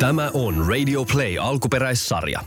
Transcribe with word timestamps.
Tämä 0.00 0.30
on 0.34 0.66
Radio 0.68 1.04
Play 1.04 1.38
alkuperäissarja. 1.38 2.40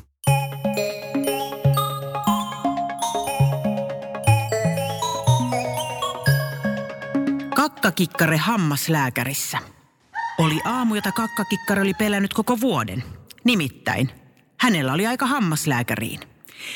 Kakkakikkare 7.55 8.38
hammaslääkärissä. 8.38 9.58
Oli 10.38 10.62
aamu, 10.66 10.96
jota 10.96 11.12
kakkakikkare 11.12 11.81
oli 11.81 11.94
pelännyt 11.94 12.34
koko 12.34 12.60
vuoden. 12.60 13.03
Nimittäin, 13.44 14.10
hänellä 14.60 14.94
oli 14.94 15.08
aika 15.08 15.26
hammaslääkäriin. 15.26 16.20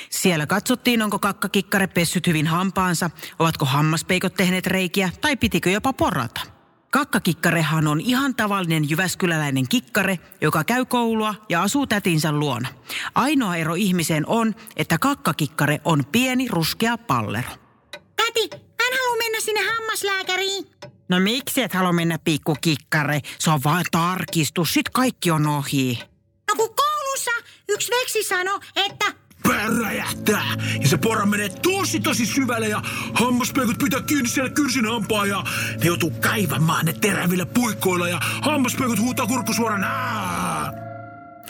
Siellä 0.09 0.47
katsottiin, 0.47 1.01
onko 1.01 1.19
kakkakikkare 1.19 1.87
pessyt 1.87 2.27
hyvin 2.27 2.47
hampaansa, 2.47 3.09
ovatko 3.39 3.65
hammaspeikot 3.65 4.33
tehneet 4.33 4.67
reikiä 4.67 5.09
tai 5.21 5.37
pitikö 5.37 5.69
jopa 5.69 5.93
porata. 5.93 6.56
Kakkakikkarehan 6.91 7.87
on 7.87 8.01
ihan 8.01 8.35
tavallinen 8.35 8.89
jyväskyläläinen 8.89 9.67
kikkare, 9.69 10.19
joka 10.41 10.63
käy 10.63 10.85
koulua 10.85 11.35
ja 11.49 11.63
asuu 11.63 11.87
tätinsä 11.87 12.31
luona. 12.31 12.67
Ainoa 13.15 13.55
ero 13.55 13.75
ihmiseen 13.75 14.27
on, 14.27 14.55
että 14.75 14.97
kakkakikkare 14.97 15.81
on 15.85 16.05
pieni 16.11 16.47
ruskea 16.47 16.97
pallero. 16.97 17.49
Täti, 17.91 18.49
mä 18.51 18.85
en 18.87 18.97
halua 18.99 19.17
mennä 19.17 19.39
sinne 19.39 19.61
hammaslääkäriin. 19.61 20.67
No 21.09 21.19
miksi 21.19 21.61
et 21.61 21.73
halua 21.73 21.93
mennä 21.93 22.19
pikkukikkare? 22.19 23.21
Se 23.39 23.49
on 23.49 23.59
vain 23.63 23.85
tarkistus, 23.91 24.73
sit 24.73 24.89
kaikki 24.89 25.31
on 25.31 25.47
ohi. 25.47 25.99
No 26.47 26.55
kun 26.55 26.75
koulussa 26.75 27.31
yksi 27.69 27.91
veksi 27.91 28.23
sanoi, 28.23 28.59
että 28.75 29.05
Pää 29.47 29.67
räjähtää 29.81 30.55
ja 30.81 30.87
se 30.87 30.97
pora 30.97 31.25
menee 31.25 31.49
tosi 31.49 31.99
tosi 31.99 32.25
syvälle 32.25 32.67
ja 32.67 32.81
hammaspeikot 33.13 33.77
pitää 33.77 34.01
kiinni 34.01 34.29
siellä 34.29 34.49
kynsin 34.49 34.85
hampaa 34.85 35.25
ja 35.25 35.43
ne 35.79 35.85
joutuu 35.85 36.11
kaivamaan 36.11 36.85
ne 36.85 36.93
terävillä 36.93 37.45
puikkoilla 37.45 38.07
ja 38.07 38.19
hammaspeikot 38.41 38.99
huutaa 38.99 39.27
kurkkusuoraan. 39.27 39.83
Aa! 39.83 40.71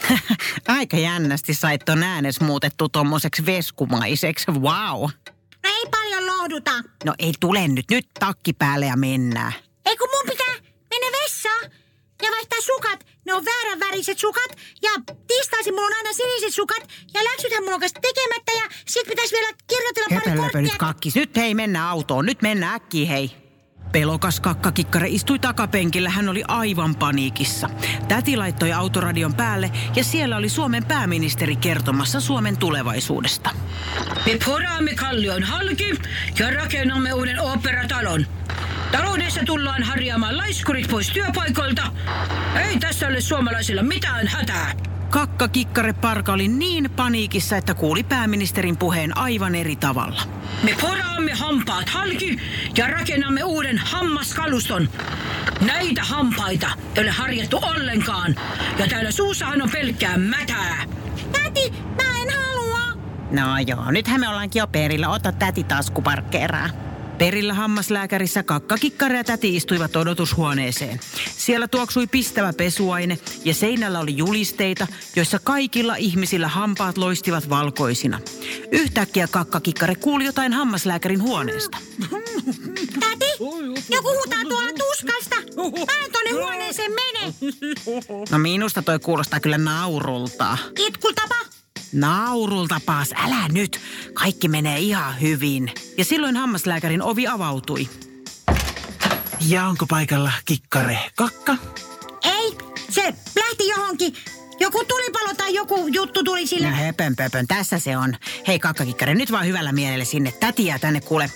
Aika 0.78 0.96
jännästi 0.96 1.54
sait 1.54 1.84
ton 1.84 2.02
äänes 2.02 2.40
muutettu 2.40 2.88
tommoseksi 2.88 3.46
veskumaiseksi. 3.46 4.50
Wow. 4.50 5.00
no 5.00 5.10
ei 5.64 5.86
paljon 5.90 6.26
lohduta. 6.26 6.72
No 7.04 7.14
ei 7.18 7.32
tule 7.40 7.68
nyt, 7.68 7.90
nyt 7.90 8.08
takki 8.20 8.52
päälle 8.52 8.86
ja 8.86 8.96
mennään. 8.96 9.52
Ei 9.86 9.96
kun 9.96 10.08
mun 10.12 10.30
pitää 10.30 10.54
mennä 10.90 11.18
vessaan 11.22 11.70
ja 12.22 12.30
vaihtaa 12.30 12.60
sukat. 12.60 13.06
Ne 13.26 13.34
on 13.34 13.44
väärän 13.44 13.80
väriset 13.80 14.18
sukat 14.18 14.56
ja 14.82 14.90
tiistaisin 15.26 15.74
mulla 15.74 15.86
on 15.86 15.96
aina 15.96 16.12
siniset 16.12 16.54
sukat 16.54 16.88
ja 17.14 17.24
läksythän 17.24 17.62
mulla 17.62 17.74
on 17.74 17.80
kanssa 17.80 18.00
tekemättä 18.00 18.52
ja 18.52 18.76
sit 18.86 19.06
pitäisi 19.06 19.34
vielä 19.34 19.52
kirjoitella 19.66 20.20
pari 20.20 20.32
nyt 20.32 20.52
korttia. 20.52 20.78
kakkis. 20.78 21.14
Nyt 21.14 21.36
hei, 21.36 21.54
mennä 21.54 21.90
autoon. 21.90 22.26
Nyt 22.26 22.42
mennään 22.42 22.74
äkkiä 22.74 23.06
hei. 23.08 23.30
Pelokas 23.92 24.40
kakkakikkare 24.40 25.08
istui 25.08 25.38
takapenkillä. 25.38 26.10
Hän 26.10 26.28
oli 26.28 26.44
aivan 26.48 26.94
paniikissa. 26.94 27.70
Täti 28.08 28.36
laittoi 28.36 28.72
autoradion 28.72 29.34
päälle 29.34 29.70
ja 29.96 30.04
siellä 30.04 30.36
oli 30.36 30.48
Suomen 30.48 30.84
pääministeri 30.84 31.56
kertomassa 31.56 32.20
Suomen 32.20 32.56
tulevaisuudesta. 32.56 33.50
Me 34.26 34.38
poraamme 34.44 34.94
kallion 34.94 35.42
halki 35.42 35.94
ja 36.38 36.50
rakennamme 36.50 37.12
uuden 37.12 37.40
operatalon. 37.40 38.26
Taloudessa 38.92 39.40
tullaan 39.46 39.82
harjaamaan 39.82 40.36
laiskurit 40.36 40.88
pois 40.88 41.10
työpaikoilta. 41.10 41.82
Ei 42.68 42.78
tässä 42.78 43.06
ole 43.08 43.20
suomalaisilla 43.20 43.82
mitään 43.82 44.26
hätää. 44.26 44.72
Kakkakikkare 45.10 45.92
Parka 45.92 46.32
oli 46.32 46.48
niin 46.48 46.90
paniikissa, 46.90 47.56
että 47.56 47.74
kuuli 47.74 48.02
pääministerin 48.02 48.76
puheen 48.76 49.18
aivan 49.18 49.54
eri 49.54 49.76
tavalla. 49.76 50.22
Me 50.62 50.74
poraamme 50.80 51.32
hampaat 51.34 51.88
halki 51.88 52.38
ja 52.76 52.86
rakennamme 52.86 53.44
uuden 53.44 53.78
hammaskaluston. 53.78 54.88
Näitä 55.60 56.02
hampaita 56.02 56.70
ei 56.96 57.02
ole 57.02 57.10
harjattu 57.10 57.60
ollenkaan. 57.62 58.34
Ja 58.78 58.86
täällä 58.86 59.10
suussahan 59.10 59.62
on 59.62 59.70
pelkkää 59.70 60.16
mätää. 60.16 60.84
Täti, 61.32 61.70
mä 61.70 62.22
en 62.22 62.28
halua. 62.38 63.02
No 63.30 63.58
joo, 63.66 63.90
nythän 63.90 64.20
me 64.20 64.28
ollaankin 64.28 64.60
jo 64.60 64.66
perillä. 64.66 65.08
Ota 65.08 65.32
täti 65.32 65.64
taskuparkkeeraa. 65.64 66.68
Perillä 67.18 67.54
hammaslääkärissä 67.54 68.42
kakkakikkare 68.42 69.16
ja 69.16 69.24
täti 69.24 69.56
istuivat 69.56 69.96
odotushuoneeseen. 69.96 71.00
Siellä 71.36 71.68
tuoksui 71.68 72.06
pistävä 72.06 72.52
pesuaine 72.52 73.18
ja 73.44 73.54
seinällä 73.54 74.00
oli 74.00 74.16
julisteita, 74.16 74.86
joissa 75.16 75.38
kaikilla 75.44 75.96
ihmisillä 75.96 76.48
hampaat 76.48 76.98
loistivat 76.98 77.48
valkoisina. 77.48 78.20
Yhtäkkiä 78.72 79.28
kakkakikkare 79.30 79.94
kuuli 79.94 80.24
jotain 80.24 80.52
hammaslääkärin 80.52 81.22
huoneesta. 81.22 81.78
Täti, 83.00 83.30
joku 83.90 84.08
huutaa 84.08 84.42
tuolla 84.48 84.70
tuskasta. 84.78 85.36
Mä 85.86 86.04
en 86.04 86.12
tonne 86.12 86.30
huoneeseen 86.30 86.92
mene. 86.92 87.34
No 88.30 88.38
minusta 88.38 88.82
toi 88.82 88.98
kuulostaa 88.98 89.40
kyllä 89.40 89.58
naurulta. 89.58 90.58
Itkultapa. 90.78 91.57
Naurulta 91.92 92.80
paas, 92.86 93.14
älä 93.26 93.48
nyt. 93.48 93.80
Kaikki 94.14 94.48
menee 94.48 94.78
ihan 94.78 95.20
hyvin. 95.20 95.72
Ja 95.98 96.04
silloin 96.04 96.36
hammaslääkärin 96.36 97.02
ovi 97.02 97.26
avautui. 97.26 97.88
Ja 99.48 99.66
onko 99.66 99.86
paikalla 99.86 100.32
kikkare 100.44 100.98
kakka? 101.16 101.56
Ei, 102.24 102.52
se 102.90 103.14
lähti 103.36 103.68
johonkin. 103.68 104.14
Joku 104.60 104.84
tulipalo 104.84 105.34
tai 105.34 105.54
joku 105.54 105.86
juttu 105.86 106.24
tuli 106.24 106.46
sille. 106.46 106.70
No 106.70 106.76
höpön 106.76 107.16
pöpön, 107.16 107.46
tässä 107.46 107.78
se 107.78 107.96
on. 107.96 108.16
Hei 108.46 108.58
kakkakikkare, 108.58 109.14
nyt 109.14 109.32
vaan 109.32 109.46
hyvällä 109.46 109.72
mielellä 109.72 110.04
sinne. 110.04 110.32
Täti 110.32 110.66
jää 110.66 110.78
tänne 110.78 111.00
kuule. 111.00 111.30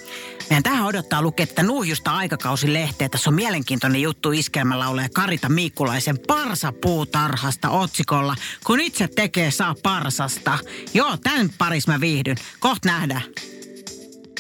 Meidän 0.53 0.63
tähän 0.63 0.87
odottaa 0.87 1.23
lukea 1.23 1.47
tätä 1.47 1.63
nuhjusta 1.63 2.17
aikakausilehteä. 2.17 3.09
Tässä 3.09 3.31
on 3.31 3.35
mielenkiintoinen 3.35 4.03
juttu 4.03 4.33
iskelmälaulaja 4.33 5.09
Karita 5.15 5.49
Miikkulaisen 5.49 6.19
Parsapuutarhasta 6.27 7.71
otsikolla. 7.71 8.37
Kun 8.65 8.81
itse 8.81 9.09
tekee, 9.09 9.51
saa 9.51 9.75
parsasta. 9.83 10.59
Joo, 10.95 11.17
tämän 11.17 11.51
paris 11.59 11.87
mä 11.87 12.01
viihdyn. 12.01 12.37
Koht 12.61 12.85
nähdään. 12.85 13.23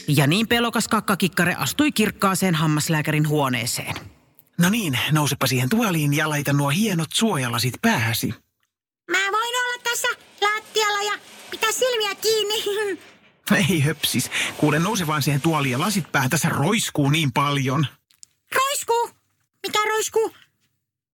Ja 0.09 0.27
niin 0.27 0.49
pelokas 0.49 0.89
kakkakikkare 0.89 1.55
astui 1.55 1.93
kirkkaaseen 1.93 2.55
hammaslääkärin 2.55 3.29
huoneeseen. 3.29 3.95
No 4.59 4.71
niin, 4.71 4.99
nousepa 5.13 5.47
siihen 5.47 5.69
tuoliin 5.69 6.17
ja 6.17 6.29
laita 6.29 6.53
nuo 6.53 6.69
hienot 6.69 7.11
suojalasit 7.15 7.75
pääsi. 7.83 8.35
Mä 9.11 9.19
voin 9.19 9.55
olla 9.65 9.83
tässä 9.85 10.09
lattialla 10.41 11.03
ja 11.03 11.19
pitää 11.51 11.73
silmiä 11.73 12.15
kiinni. 12.15 12.65
Ei 13.69 13.81
höpsis. 13.81 14.31
Kuule, 14.57 14.79
nouse 14.79 15.07
vaan 15.07 15.23
siihen 15.23 15.41
tuoliin 15.41 15.73
ja 15.73 15.81
lasit 15.81 16.13
päähän. 16.13 16.31
Tässä 16.31 16.49
roiskuu 16.49 17.11
niin 17.11 17.33
paljon. 17.33 17.87
Roiskuu. 18.55 19.11
Mikä 19.67 19.79
roiskuu? 19.89 20.35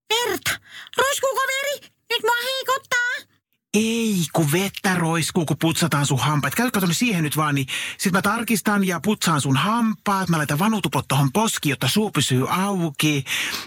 Verta. 0.09 0.59
Roiskuuko 0.97 1.41
veri? 1.47 1.89
Nyt 2.09 2.21
mua 2.23 2.35
heikottaa. 2.43 3.28
Ei, 3.73 4.15
kun 4.33 4.51
vettä 4.51 4.95
roiskuu, 4.95 5.45
kun 5.45 5.57
putsataan 5.59 6.05
sun 6.05 6.19
hampaat. 6.19 6.55
Käy 6.55 6.71
kato 6.71 6.87
siihen 6.91 7.23
nyt 7.23 7.37
vaan, 7.37 7.55
niin 7.55 7.67
sit 7.97 8.13
mä 8.13 8.21
tarkistan 8.21 8.87
ja 8.87 8.99
putsaan 9.03 9.41
sun 9.41 9.57
hampaat. 9.57 10.29
Mä 10.29 10.37
laitan 10.37 10.59
vanutupot 10.59 11.07
tohon 11.07 11.31
poskiin, 11.31 11.69
jotta 11.69 11.87
suu 11.87 12.11
pysyy 12.11 12.45
auki. 12.49 13.23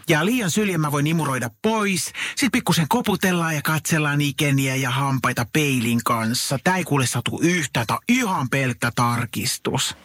Ja 0.09 0.25
liian 0.25 0.51
syljen 0.51 0.81
mä 0.81 0.93
voin 0.93 1.07
imuroida 1.07 1.51
pois. 1.63 2.05
Sitten 2.05 2.51
pikkusen 2.53 2.89
koputellaan 2.89 3.55
ja 3.55 3.63
katsellaan 3.63 4.21
ikeniä 4.21 4.77
ja 4.77 4.91
hampaita 4.91 5.47
peilin 5.53 6.01
kanssa. 6.05 6.59
Tää 6.65 6.77
ei 6.77 6.85
kuule 6.85 7.07
satu 7.07 7.39
yhtä, 7.43 7.85
tää 7.87 7.99
ihan 8.09 8.49
pelkkä 8.49 8.93
tarkistus. 8.95 9.97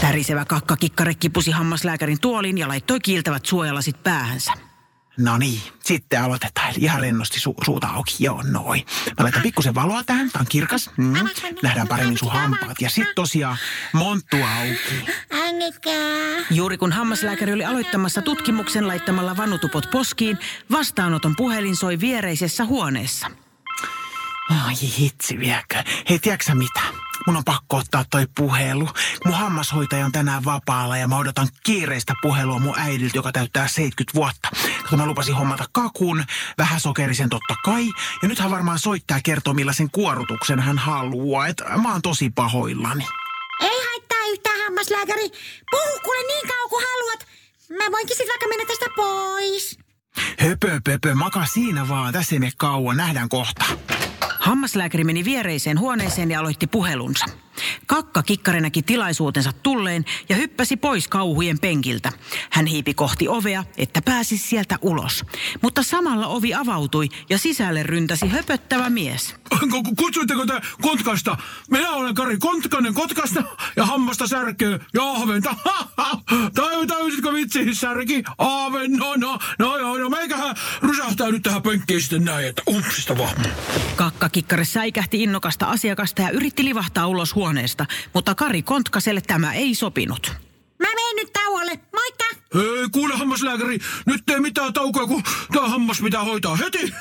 Tärisevä 0.00 0.44
kakkakikkare 0.44 1.14
kipusi 1.14 1.50
hammaslääkärin 1.50 2.20
tuoliin 2.20 2.58
ja 2.58 2.68
laittoi 2.68 3.00
kiiltävät 3.00 3.46
suojalasit 3.46 4.02
päähänsä. 4.02 4.65
No 5.18 5.38
niin, 5.38 5.62
sitten 5.84 6.22
aloitetaan. 6.22 6.70
Eli 6.70 6.78
ihan 6.78 7.00
rennosti 7.00 7.38
su- 7.38 7.64
suuta 7.64 7.86
auki. 7.86 8.16
Joo, 8.18 8.42
noin. 8.42 8.86
Mä 9.06 9.24
laitan 9.24 9.42
pikkusen 9.42 9.74
valoa 9.74 10.04
tähän. 10.04 10.30
Tää 10.30 10.40
on 10.40 10.46
kirkas. 10.48 10.90
Mm. 10.96 11.14
Nähdään 11.62 11.88
paremmin 11.88 12.18
sun 12.18 12.32
hampaat. 12.32 12.80
Ja 12.80 12.90
sitten 12.90 13.14
tosiaan 13.14 13.56
monttu 13.92 14.36
auki. 14.36 15.12
Juuri 16.50 16.78
kun 16.78 16.92
hammaslääkäri 16.92 17.52
oli 17.52 17.64
aloittamassa 17.64 18.22
tutkimuksen 18.22 18.88
laittamalla 18.88 19.36
vanutupot 19.36 19.90
poskiin, 19.90 20.38
vastaanoton 20.70 21.36
puhelin 21.36 21.76
soi 21.76 22.00
viereisessä 22.00 22.64
huoneessa. 22.64 23.30
Ai 24.64 24.74
hitsi 24.98 25.38
viekö. 25.38 25.82
Hei, 26.08 26.18
tiedätkö 26.18 26.54
mitä? 26.54 26.80
Mun 27.26 27.36
on 27.36 27.44
pakko 27.44 27.76
ottaa 27.76 28.04
toi 28.10 28.26
puhelu. 28.36 28.88
Mun 29.24 29.34
hammashoitaja 29.34 30.04
on 30.04 30.12
tänään 30.12 30.44
vapaalla 30.44 30.96
ja 30.96 31.08
mä 31.08 31.18
odotan 31.18 31.48
kiireistä 31.64 32.14
puhelua 32.22 32.58
mun 32.58 32.78
äidiltä, 32.78 33.18
joka 33.18 33.32
täyttää 33.32 33.68
70 33.68 34.14
vuotta. 34.14 34.48
Kato, 34.82 34.96
mä 34.96 35.06
lupasin 35.06 35.34
hommata 35.34 35.64
kakun, 35.72 36.24
vähän 36.58 36.80
sokerisen 36.80 37.28
totta 37.28 37.54
kai. 37.64 37.86
Ja 38.22 38.28
nyt 38.28 38.38
hän 38.38 38.50
varmaan 38.50 38.78
soittaa 38.78 39.20
kertoo, 39.24 39.54
millaisen 39.54 39.90
kuorutuksen 39.90 40.60
hän 40.60 40.78
haluaa. 40.78 41.46
Et 41.46 41.62
mä 41.82 41.92
oon 41.92 42.02
tosi 42.02 42.30
pahoillani. 42.30 43.06
Ei 43.60 43.84
haittaa 43.86 44.18
yhtään 44.32 44.60
hammaslääkäri. 44.64 45.30
Puhu 45.70 46.00
kuule 46.04 46.26
niin 46.26 46.48
kauan 46.48 46.70
kuin 46.70 46.84
haluat. 46.84 47.26
Mä 47.68 47.92
voinkin 47.92 48.16
sit 48.16 48.28
vaikka 48.28 48.48
mennä 48.48 48.64
tästä 48.66 48.86
pois. 48.96 49.78
Höpö, 50.38 50.80
pöpö, 50.84 51.14
maka 51.14 51.46
siinä 51.46 51.88
vaan. 51.88 52.12
Tässä 52.12 52.34
ei 52.34 52.38
mene 52.38 52.52
kauan. 52.56 52.96
Nähdään 52.96 53.28
kohta. 53.28 53.64
Hammaslääkäri 54.46 55.04
meni 55.04 55.24
viereiseen 55.24 55.80
huoneeseen 55.80 56.30
ja 56.30 56.40
aloitti 56.40 56.66
puhelunsa. 56.66 57.24
Kakka 57.86 58.22
kikkari 58.22 58.60
näki 58.60 58.82
tilaisuutensa 58.82 59.52
tulleen 59.52 60.04
ja 60.28 60.36
hyppäsi 60.36 60.76
pois 60.76 61.08
kauhujen 61.08 61.58
penkiltä. 61.58 62.12
Hän 62.50 62.66
hiipi 62.66 62.94
kohti 62.94 63.28
ovea, 63.28 63.64
että 63.76 64.02
pääsisi 64.02 64.48
sieltä 64.48 64.78
ulos. 64.82 65.24
Mutta 65.62 65.82
samalla 65.82 66.26
ovi 66.26 66.54
avautui 66.54 67.08
ja 67.30 67.38
sisälle 67.38 67.82
ryntäsi 67.82 68.28
höpöttävä 68.28 68.90
mies. 68.90 69.34
Kutsuitteko 69.98 70.46
te 70.46 70.60
Kotkasta? 70.82 71.36
Minä 71.70 71.90
olen 71.90 72.14
Kari 72.14 72.38
Kontkanen 72.38 72.94
Kotkasta 72.94 73.42
ja 73.76 73.86
hammasta 73.86 74.26
särkeä 74.26 74.78
ja 74.94 75.02
ahventa. 75.10 75.54
Tai 76.54 76.86
täysitkö 76.86 77.32
vitsi 77.32 77.74
särki? 77.74 78.22
Aaven, 78.38 78.92
no 78.92 79.14
no, 79.16 79.38
no 79.58 79.78
joo, 79.78 79.98
no 79.98 80.08
meikähän 80.08 80.56
rysähtää 80.82 81.30
nyt 81.30 81.42
tähän 81.42 81.62
pönkkiin 81.62 82.00
sitten 82.00 82.24
näin, 82.24 82.46
että 82.46 82.62
umpsista 82.70 83.18
vaan. 83.18 83.36
Kakka 83.96 84.28
kikkari 84.28 84.64
säikähti 84.64 85.22
innokasta 85.22 85.66
asiakasta 85.66 86.22
ja 86.22 86.30
yritti 86.30 86.64
livahtaa 86.64 87.06
ulos 87.06 87.34
huoneesta, 87.34 87.65
mutta 88.12 88.34
Kari 88.34 88.62
Kontkaselle 88.62 89.20
tämä 89.20 89.52
ei 89.52 89.74
sopinut. 89.74 90.32
Mä 90.78 90.88
menen 90.88 91.16
nyt 91.16 91.32
tauolle. 91.32 91.80
Moikka! 91.92 92.24
Ei, 92.54 92.88
kuule 92.92 93.14
hammaslääkäri, 93.14 93.78
nyt 94.06 94.30
ei 94.30 94.40
mitään 94.40 94.72
taukoa, 94.72 95.06
kun 95.06 95.22
tää 95.52 95.68
hammas 95.68 96.00
pitää 96.00 96.24
hoitaa 96.24 96.56
heti. 96.56 96.78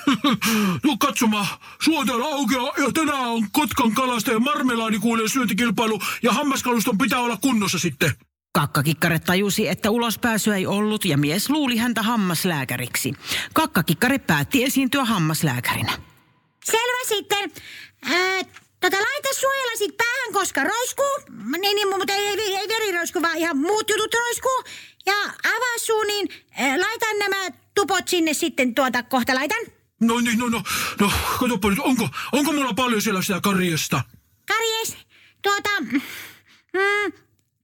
Tuu 0.81 0.97
katsomaan, 0.97 1.47
suotel 1.81 2.21
auki 2.21 2.55
ja 2.55 2.91
tänään 2.93 3.29
on 3.29 3.51
Kotkan 3.51 3.91
kalasta 3.91 4.31
ja 4.31 4.39
marmelaadikuulen 4.39 5.29
syöntikilpailu 5.29 6.01
ja 6.23 6.33
hammaskaluston 6.33 6.97
pitää 6.97 7.19
olla 7.19 7.37
kunnossa 7.37 7.79
sitten. 7.79 8.11
Kakkakikkare 8.53 9.19
tajusi, 9.19 9.67
että 9.67 9.89
ulospääsyä 9.89 10.55
ei 10.55 10.65
ollut 10.65 11.05
ja 11.05 11.17
mies 11.17 11.49
luuli 11.49 11.77
häntä 11.77 12.03
hammaslääkäriksi. 12.03 13.13
Kakkakikkare 13.53 14.19
päätti 14.19 14.63
esiintyä 14.63 15.05
hammaslääkärinä. 15.05 15.91
Selvä 16.63 17.07
sitten. 17.07 17.51
Ää, 18.05 18.41
tota, 18.85 19.03
laita 19.03 19.29
suojelasit 19.39 19.97
päähän, 19.97 20.33
koska 20.33 20.63
roiskuu. 20.63 21.15
Niin, 21.57 21.75
niin 21.75 21.89
mutta 21.89 22.13
ei, 22.13 22.27
ei, 22.27 22.55
ei 22.55 22.67
veri 22.67 22.91
roisku, 22.91 23.21
vaan 23.21 23.37
ihan 23.37 23.57
muut 23.57 23.89
jutut 23.89 24.13
roiskuu. 24.13 24.63
Ja 25.05 25.15
avaa 25.55 25.77
suu, 25.77 26.03
niin 26.03 26.29
ää, 26.57 26.79
laitan 26.79 27.19
nämä 27.19 27.49
tupot 27.75 28.07
sinne 28.07 28.33
sitten 28.33 28.75
tuota, 28.75 29.03
kohta 29.03 29.35
laitan. 29.35 29.65
No 30.01 30.19
niin, 30.19 30.39
no 30.39 30.49
no, 30.49 30.61
no, 30.99 31.11
katsoppa 31.39 31.69
nyt, 31.69 31.79
onko, 31.79 32.09
onko 32.31 32.51
mulla 32.51 32.73
paljon 32.73 33.01
siellä 33.01 33.21
sitä 33.21 33.41
karjesta? 33.43 34.01
Karjes, 34.47 34.97
tuota, 35.41 35.69
mm, 35.79 37.11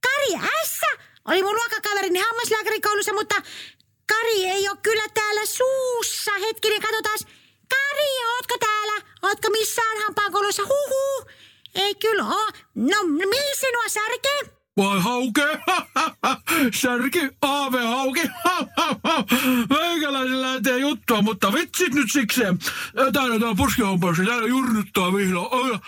Kari 0.04 0.50
S. 0.68 0.80
oli 1.26 1.44
mun 1.44 1.56
luokkakaverini 1.56 2.20
hammaslääkärikoulussa, 2.20 3.14
mutta 3.14 3.36
Kari 4.10 4.46
ei 4.46 4.70
ole 4.70 4.78
kyllä 4.82 5.04
täällä 5.14 5.46
suussa. 5.46 6.32
Hetkinen, 6.40 6.82
katsotaan. 6.82 7.20
Kari, 7.70 8.26
ootko 8.36 8.58
täällä? 8.58 8.71
Ootko 9.24 9.50
missään 9.50 9.98
hampaankolossa? 10.04 10.64
Huhu. 10.64 11.30
Ei 11.76 11.96
kyllä 11.96 12.24
oo. 12.26 12.50
No, 12.76 12.98
mihin 13.04 13.56
sinua 13.60 13.88
särkee? 13.88 14.62
Vai 14.78 15.00
hauke? 15.00 15.60
Särki, 16.82 17.30
aave 17.42 17.80
hauki. 17.86 18.22
Meikäläisen 19.80 20.42
lähtee 20.42 20.78
juttua, 20.78 21.22
mutta 21.22 21.54
vitsit 21.54 21.94
nyt 21.94 22.12
sikseen. 22.12 22.60
Täällä 22.96 23.12
täällä 23.12 23.56
puskihompassa, 23.58 24.24
täällä 24.24 24.48
jurnuttaa 24.48 25.14
vihdoin. 25.14 25.80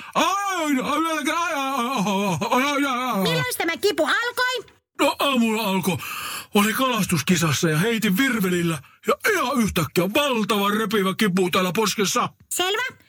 Milloin 3.23 3.55
tämä 3.57 3.77
kipu 3.77 4.05
alkoi? 4.05 4.73
No 4.99 5.15
aamulla 5.19 5.63
alkoi. 5.63 5.97
Oli 6.55 6.73
kalastuskisassa 6.73 7.69
ja 7.69 7.77
heitin 7.77 8.17
virvelillä. 8.17 8.79
Ja 9.07 9.13
ihan 9.31 9.57
yhtäkkiä 9.61 10.03
valtava 10.13 10.69
repivä 10.69 11.13
kipu 11.17 11.49
täällä 11.49 11.71
poskessa. 11.75 12.29
Selvä. 12.49 13.02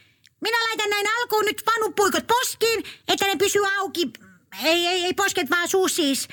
Minä 0.44 0.58
laitan 0.68 0.90
näin 0.90 1.06
alkuun 1.16 1.44
nyt 1.44 1.62
vanupuikot 1.66 2.26
poskiin, 2.26 2.84
että 3.08 3.26
ne 3.26 3.36
pysyy 3.36 3.62
auki. 3.78 4.10
Ei, 4.64 4.86
ei, 4.86 5.04
ei 5.04 5.14
posket 5.14 5.50
vaan 5.50 5.68
suu 5.68 5.88
siis. 5.88 6.28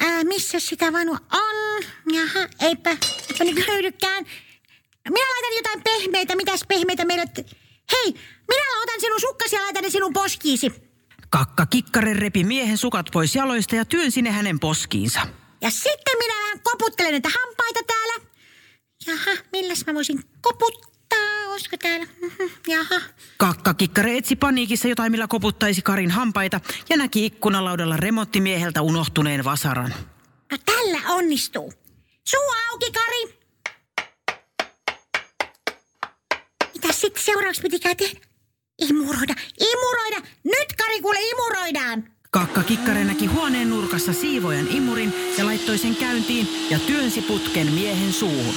Ää, 0.00 0.24
missä 0.24 0.60
sitä 0.60 0.92
vanua 0.92 1.18
on? 1.32 1.84
Jaha, 2.12 2.48
eipä, 2.60 2.90
eipä 2.90 3.44
nyt 3.44 3.68
löydykään. 3.68 4.24
Minä 5.08 5.26
laitan 5.26 5.56
jotain 5.56 5.82
pehmeitä. 5.82 6.36
Mitäs 6.36 6.60
pehmeitä 6.68 7.04
meillä... 7.04 7.24
Hei, 7.92 8.12
minä 8.48 8.82
otan 8.82 9.00
sinun 9.00 9.20
sukkasi 9.20 9.56
ja 9.56 9.62
laitan 9.62 9.82
ne 9.82 9.90
sinun 9.90 10.12
poskiisi. 10.12 10.72
Kakka 11.30 11.66
kikkare 11.66 12.14
repi 12.14 12.44
miehen 12.44 12.78
sukat 12.78 13.06
pois 13.12 13.34
jaloista 13.34 13.76
ja 13.76 13.84
työnsi 13.84 14.22
ne 14.22 14.30
hänen 14.30 14.60
poskiinsa. 14.60 15.20
Ja 15.60 15.70
sitten 15.70 16.18
minä 16.18 16.34
vähän 16.42 16.60
koputtelen 16.60 17.12
näitä 17.12 17.28
hampaita 17.28 17.80
täällä. 17.86 18.14
Jaha, 19.06 19.42
milläs 19.52 19.86
mä 19.86 19.94
voisin 19.94 20.24
koputtaa? 20.40 20.95
Olisiko 21.56 21.76
täällä? 21.76 22.06
Jaha. 22.68 23.00
Kakka 23.36 23.74
kikkare 23.74 24.16
etsi 24.16 24.36
paniikissa 24.36 24.88
jotain, 24.88 25.12
millä 25.12 25.26
koputtaisi 25.26 25.82
Karin 25.82 26.10
hampaita 26.10 26.60
ja 26.88 26.96
näki 26.96 27.26
ikkunalaudalla 27.26 27.96
remonttimieheltä 27.96 28.82
unohtuneen 28.82 29.44
vasaran. 29.44 29.94
No 30.52 30.58
tällä 30.64 30.98
onnistuu. 31.08 31.72
Suu 32.24 32.40
auki, 32.70 32.92
Kari. 32.92 33.38
Mitä 36.74 36.92
sitten 36.92 37.22
seuraavaksi 37.22 37.62
pitikään 37.62 37.96
tehdä? 37.96 38.20
Imuroida, 38.88 39.34
imuroida. 39.60 40.28
Nyt, 40.44 40.72
Kari, 40.78 41.00
kuule, 41.00 41.18
imuroidaan. 41.20 42.04
Kakka 42.30 42.62
kikkare 42.62 43.04
näki 43.04 43.26
huoneen 43.26 43.70
nurkassa 43.70 44.12
siivojan 44.12 44.68
imurin 44.68 45.14
ja 45.38 45.46
laittoi 45.46 45.78
sen 45.78 45.96
käyntiin 45.96 46.66
ja 46.70 46.78
työnsi 46.78 47.22
putken 47.22 47.72
miehen 47.72 48.12
suuhun. 48.12 48.54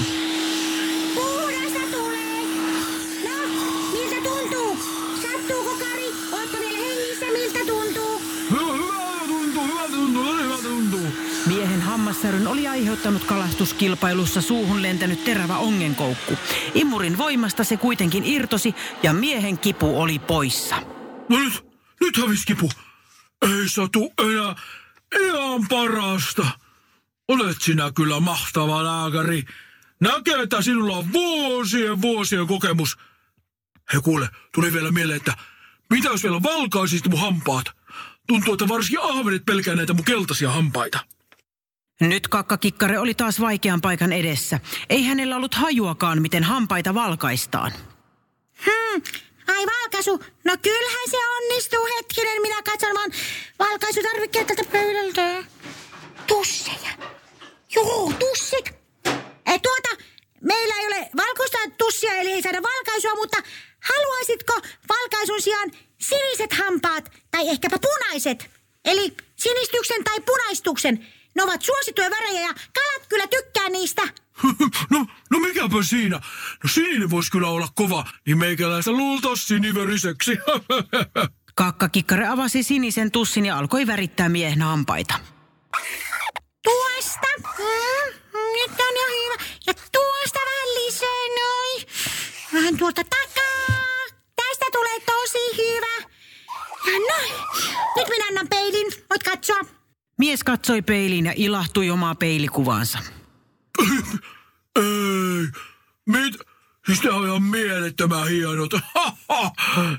Hammassäryn 12.20 12.48
oli 12.48 12.68
aiheuttanut 12.68 13.24
kalastuskilpailussa 13.24 14.42
suuhun 14.42 14.82
lentänyt 14.82 15.24
terävä 15.24 15.58
ongenkoukku. 15.58 16.38
Imurin 16.74 17.18
voimasta 17.18 17.64
se 17.64 17.78
kuitenkin 17.78 18.26
irtosi 18.26 18.76
ja 19.04 19.14
miehen 19.14 19.60
kipu 19.60 20.02
oli 20.02 20.20
poissa. 20.20 20.76
No 21.30 21.40
nyt, 21.40 21.66
nyt 22.02 22.18
hävisi 22.18 22.46
kipu. 22.46 22.72
Ei 23.42 23.70
satu 23.70 24.14
enää. 24.18 24.56
Ihan 25.22 25.68
parasta. 25.70 26.48
Olet 27.28 27.62
sinä 27.62 27.92
kyllä 27.96 28.20
mahtava 28.20 28.84
lääkäri. 28.84 29.44
Näkee, 30.00 30.42
että 30.42 30.62
sinulla 30.62 30.98
on 30.98 31.14
vuosien 31.14 32.02
vuosien 32.02 32.48
kokemus. 32.48 32.98
He 33.94 34.02
kuule, 34.02 34.30
tuli 34.54 34.74
vielä 34.74 34.92
mieleen, 34.92 35.18
että 35.18 35.34
mitä 35.90 36.10
jos 36.10 36.24
vielä 36.24 36.44
valkaisit 36.44 37.08
mun 37.08 37.20
hampaat? 37.20 37.66
Tuntuu, 38.28 38.54
että 38.54 38.68
varsinkin 38.68 39.04
ahvenet 39.04 39.46
pelkää 39.46 39.76
näitä 39.76 39.94
mun 39.94 40.06
keltaisia 40.06 40.52
hampaita. 40.52 41.00
Nyt 42.00 42.28
kakkakikkare 42.28 43.00
oli 43.00 43.14
taas 43.14 43.42
vaikean 43.42 43.82
paikan 43.82 44.14
edessä. 44.14 44.60
Ei 44.90 45.04
hänellä 45.04 45.36
ollut 45.36 45.54
hajuakaan, 45.56 46.22
miten 46.22 46.44
hampaita 46.44 46.94
valkaistaan. 46.94 47.72
Hmm, 48.66 49.02
ai 49.48 49.66
valkaisu. 49.66 50.24
No 50.46 50.58
kyllähän 50.62 51.10
se 51.10 51.18
onnistuu. 51.38 51.88
Hetkinen, 51.98 52.42
minä 52.42 52.62
katson 52.62 52.96
vaan 52.96 53.12
valkaisutarvikkeet 53.60 54.48
tältä 54.48 54.64
pöydältä. 54.72 55.44
Tusseja. 56.28 56.92
Joo, 57.76 58.14
tussit. 58.20 58.70
E, 59.46 59.60
tuota, 59.60 60.04
meillä 60.42 60.76
ei 60.80 60.88
ole 60.88 61.10
valkoista 61.18 61.58
tussia, 61.78 62.14
eli 62.14 62.32
ei 62.32 62.42
saada 62.42 62.62
valkaisua, 62.62 63.16
mutta 63.16 63.38
haluaisitko 63.80 64.54
valkaisun 64.90 65.42
sijaan 65.42 65.72
siniset 66.02 66.54
hampaat 66.54 67.12
tai 67.32 67.50
ehkäpä 67.50 67.78
punaiset? 67.82 68.50
Eli 68.86 69.14
sinistyksen 69.36 70.04
tai 70.04 70.22
punaistuksen. 70.22 71.08
Ne 71.40 71.44
ovat 71.44 71.62
suosittuja 71.62 72.10
värejä 72.10 72.42
ja 72.42 72.54
kalat 72.54 73.08
kyllä 73.10 73.28
tykkää 73.28 73.70
niistä. 73.70 74.02
no, 74.94 75.06
no 75.30 75.40
mikäpä 75.40 75.84
siinä? 75.84 76.16
No 76.64 76.70
sininen 76.74 77.10
voisi 77.10 77.32
kyllä 77.32 77.48
olla 77.48 77.68
kova, 77.76 78.06
niin 78.26 78.38
meikäläistä 78.38 78.92
luultaisi 78.92 79.44
siniveriseksi. 79.46 80.38
Kakkakikkare 81.56 82.28
avasi 82.28 82.64
sinisen 82.64 83.12
tussin 83.12 83.46
ja 83.46 83.58
alkoi 83.58 83.88
värittää 83.88 84.30
miehen 84.30 84.62
hampaita. 84.62 85.20
Tuosta. 86.64 87.28
Mm, 87.38 88.14
nyt 88.54 88.80
on 88.80 88.96
jo 88.96 89.08
hyvä. 89.08 89.46
Ja 89.68 89.74
tuosta 89.74 90.40
vähän 90.40 90.70
lisää 90.76 91.26
noin. 91.40 91.88
Vähän 92.54 92.78
tuolta 92.78 93.02
takaa. 93.04 94.06
Tästä 94.36 94.66
tulee 94.72 95.00
tosi 95.06 95.58
hyvä. 95.58 96.10
Ja 96.86 97.00
noin. 97.10 97.34
Nyt 97.96 98.08
minä 98.10 98.26
annan 98.28 98.48
peilin. 98.50 98.92
Voit 99.10 99.24
katsoa. 99.24 99.79
Mies 100.20 100.44
katsoi 100.44 100.82
peiliin 100.82 101.26
ja 101.26 101.34
ilahtui 101.36 101.90
omaa 101.90 102.16
peilikuvaansa. 102.16 103.00
Ei, 104.76 105.48
mit? 106.06 106.36
Siis 106.86 107.04
ne 107.04 107.10
on 107.10 107.28
ihan 107.28 107.44
mielettömän 107.44 108.28
hienot. 108.28 108.72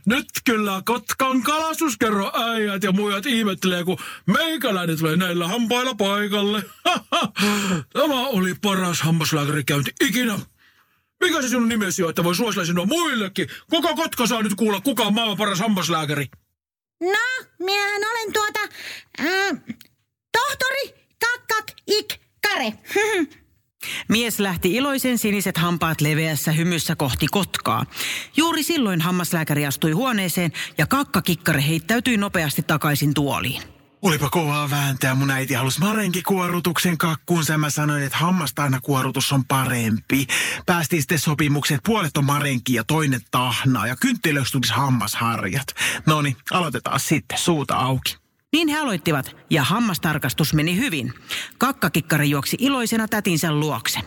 Nyt 0.07 0.27
kyllä 0.45 0.83
Kotkan 0.85 1.43
kalastuskerro 1.43 2.33
äijät 2.35 2.83
ja 2.83 2.93
muijat 2.93 3.27
ihmettelee, 3.27 3.85
kun 3.85 3.99
meikäläinen 4.27 4.99
tulee 4.99 5.17
näillä 5.17 5.49
hampailla 5.49 5.95
paikalle. 5.95 6.63
Tämä 7.93 8.29
oli 8.29 8.55
paras 8.63 9.03
hammaslääkärikäynti 9.03 9.91
ikinä. 10.01 10.39
Mikä 11.21 11.43
se 11.43 11.49
sinun 11.49 11.69
nimesi 11.69 12.03
on, 12.03 12.11
että 12.11 12.25
voi 12.25 12.35
suositella 12.35 12.67
sinua 12.67 12.87
muillekin? 12.87 13.49
Koko 13.71 13.97
Kotka 13.97 14.27
saa 14.27 14.43
nyt 14.43 14.55
kuulla, 14.55 14.81
kuka 14.81 15.03
on 15.03 15.15
maailman 15.15 15.39
paras 15.39 15.61
hammaslääkäri. 15.61 16.27
No, 17.01 17.47
minähän 17.59 18.03
olen 18.11 18.33
tuota... 18.33 18.61
Ää, 19.19 19.51
tohtori 20.33 21.07
Kakkak 21.21 21.73
Ik 21.87 22.21
Kare. 22.49 22.73
Mies 24.09 24.39
lähti 24.39 24.75
iloisen 24.75 25.19
siniset 25.19 25.59
hampaat 25.59 26.01
leveässä 26.01 26.53
hymyssä 26.53 26.97
kohti 26.97 27.27
kotkaa. 27.31 27.87
Juuri 28.37 28.63
silloin 28.63 29.01
hammaslääkäri 29.01 29.67
astui 29.67 29.93
huoneeseen 29.93 30.53
ja 30.79 30.87
kakkakikkare 30.87 31.65
heittäytyi 31.69 32.17
nopeasti 32.17 32.63
takaisin 32.63 33.15
tuoliin. 33.15 33.63
Olipa 34.03 34.31
kovaa 34.31 34.71
vääntää. 34.71 35.15
Mun 35.15 35.31
äiti 35.31 35.55
halusi 35.55 35.81
marenkikuorutuksen 35.81 36.99
kakkuunsa 36.99 37.53
ja 37.53 37.59
mä 37.59 37.71
sanoin, 37.71 38.03
että 38.03 38.19
hammastainakuorutus 38.19 39.33
on 39.33 39.45
parempi. 39.45 40.27
Päästiin 40.67 41.03
sitten 41.03 41.19
sopimukseen, 41.19 41.77
että 41.77 41.89
puolet 41.89 42.17
on 42.17 42.25
marenki 42.25 42.75
ja 42.75 42.85
toinen 42.85 43.21
tahnaa 43.31 43.87
ja 43.87 43.97
kynttilöksi 43.97 44.53
tulisi 44.53 44.73
hammasharjat. 44.73 45.67
No 46.07 46.23
niin, 46.23 46.37
aloitetaan 46.51 47.01
sitten. 47.01 47.39
Suuta 47.39 47.77
auki. 47.77 48.20
Niin 48.53 48.69
he 48.69 48.79
aloittivat 48.79 49.37
ja 49.51 49.63
hammastarkastus 49.63 50.55
meni 50.55 50.77
hyvin. 50.77 51.13
Kakkakikkare 51.59 52.25
juoksi 52.25 52.57
iloisena 52.61 53.09
tätinsä 53.09 53.53
luokse. 53.53 53.99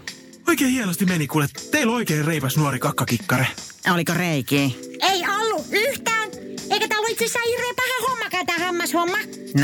Oikein 0.48 0.72
hienosti 0.72 1.06
meni, 1.06 1.28
kuule. 1.28 1.48
Teillä 1.72 1.92
on 1.92 1.96
oikein 1.96 2.26
reipas 2.26 2.58
nuori 2.58 2.80
kakkakikkare. 2.80 3.48
Oliko 3.94 4.14
reiki? 4.14 4.78
Ei 5.02 5.22
ollut 5.40 5.66
yhtään. 5.72 6.30
Eikä 6.70 6.88
tää 6.88 6.98
ollut 6.98 7.12
itse 7.12 7.26
asiassa 7.26 7.50
hirveän 7.50 7.76
paha 7.76 8.10
homma, 8.12 8.46
tää 8.46 8.66
hammashomma. 8.66 9.18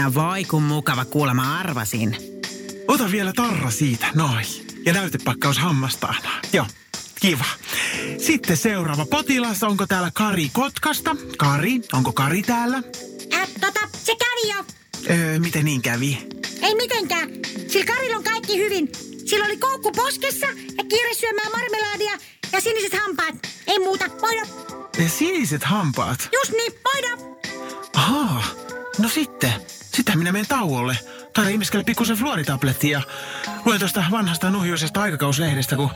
No 0.03 0.13
voi 0.13 0.43
kun 0.43 0.63
mukava 0.63 1.05
kuulemma 1.05 1.59
arvasin. 1.59 2.17
Ota 2.87 3.11
vielä 3.11 3.33
tarra 3.35 3.71
siitä, 3.71 4.05
noin. 4.15 4.45
Ja 4.85 4.93
näytepakkaus 4.93 5.57
hammastaanaa. 5.57 6.39
Joo, 6.53 6.65
kiva. 7.21 7.45
Sitten 8.17 8.57
seuraava 8.57 9.05
potilas. 9.05 9.63
Onko 9.63 9.87
täällä 9.87 10.11
Kari 10.13 10.49
Kotkasta? 10.53 11.15
Kari, 11.37 11.81
onko 11.93 12.13
Kari 12.13 12.41
täällä? 12.41 12.81
Äh, 13.33 13.49
tota, 13.61 13.79
se 14.09 14.15
kävi 14.15 14.53
jo. 14.53 14.65
Öö, 15.09 15.39
miten 15.39 15.65
niin 15.65 15.81
kävi? 15.81 16.27
Ei 16.61 16.75
mitenkään. 16.75 17.29
Sillä 17.67 17.85
Karilla 17.85 18.17
on 18.17 18.23
kaikki 18.23 18.57
hyvin. 18.57 18.89
Sillä 19.25 19.45
oli 19.45 19.57
koukku 19.57 19.91
poskessa 19.91 20.45
ja 20.77 20.83
kiire 20.89 21.13
syömään 21.13 21.51
marmelaadia 21.51 22.11
ja 22.51 22.61
siniset 22.61 22.99
hampaat. 23.01 23.35
Ei 23.67 23.79
muuta. 23.79 24.05
Voida. 24.21 24.41
Ja 25.03 25.09
siniset 25.09 25.63
hampaat. 25.63 26.29
Just 26.33 26.51
niin, 26.51 26.73
voida. 26.83 27.37
Ahaa, 27.95 28.43
no 28.97 29.09
sitten. 29.09 29.53
Sitten 29.93 30.17
minä 30.17 30.31
menen 30.31 30.47
tauolle. 30.47 30.97
Taida 31.33 31.49
ihmiskellä 31.49 31.83
pikkusen 31.83 32.17
fluoritablettia 32.17 32.99
ja 32.99 33.01
luen 33.65 33.79
tuosta 33.79 34.03
vanhasta 34.11 34.49
nuhjuisesta 34.49 35.01
aikakauslehdestä, 35.01 35.75
kun 35.75 35.89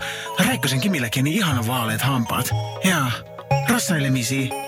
Räikkösen 0.48 0.82
Kimilläkin 0.82 1.24
niin 1.24 1.38
ihana 1.38 1.68
vaaleat 1.68 2.02
hampaat. 2.02 2.50
Ja 2.84 3.12
rassailemisia. 3.70 4.63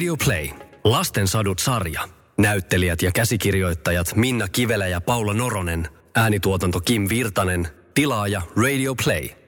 Radio 0.00 0.16
Play. 0.24 0.50
Lasten 0.84 1.28
sadut 1.28 1.58
sarja. 1.58 2.08
Näyttelijät 2.38 3.02
ja 3.02 3.12
käsikirjoittajat 3.12 4.16
Minna 4.16 4.48
Kivelä 4.48 4.86
ja 4.88 5.00
Paula 5.00 5.34
Noronen. 5.34 5.88
Äänituotanto 6.16 6.80
Kim 6.80 7.08
Virtanen. 7.08 7.68
Tilaaja 7.94 8.42
Radio 8.56 8.94
Play. 9.04 9.39